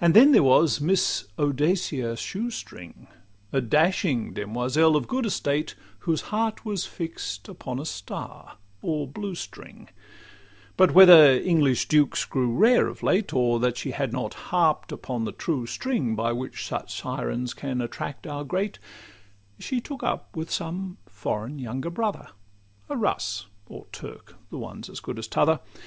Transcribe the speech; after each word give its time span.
And 0.00 0.14
then 0.14 0.32
there 0.32 0.42
was 0.42 0.78
the 0.78 0.86
Miss 0.86 1.26
Audacia 1.38 2.16
Shoestring, 2.16 3.06
A 3.52 3.60
dashing 3.60 4.32
demoiselle 4.32 4.96
of 4.96 5.06
good 5.06 5.26
estate, 5.26 5.74
Whose 5.98 6.22
heart 6.32 6.64
was 6.64 6.86
fix'd 6.86 7.46
upon 7.46 7.78
a 7.78 7.84
star 7.84 8.56
or 8.80 9.06
blue 9.06 9.34
string; 9.34 9.90
But 10.78 10.94
whether 10.94 11.32
English 11.36 11.86
dukes 11.86 12.24
grew 12.24 12.50
rare 12.56 12.86
of 12.88 13.02
late, 13.02 13.34
Or 13.34 13.60
that 13.60 13.76
she 13.76 13.90
had 13.90 14.10
not 14.10 14.32
harp'd 14.48 14.90
upon 14.90 15.26
the 15.26 15.32
true 15.32 15.66
string, 15.66 16.14
By 16.16 16.32
which 16.32 16.66
such 16.66 16.98
sirens 16.98 17.52
can 17.52 17.82
attract 17.82 18.26
our 18.26 18.42
great, 18.42 18.78
She 19.58 19.82
took 19.82 20.02
up 20.02 20.34
with 20.34 20.50
some 20.50 20.96
foreign 21.04 21.58
younger 21.58 21.90
brother, 21.90 22.28
A 22.88 22.96
Russ 22.96 23.48
or 23.66 23.84
Turk—the 23.92 24.56
one 24.56 24.82
's 24.84 24.88
as 24.88 25.00
good 25.00 25.18
as 25.18 25.28
t' 25.28 25.38
other. 25.38 25.60